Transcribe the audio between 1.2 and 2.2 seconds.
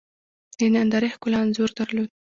انځور درلود.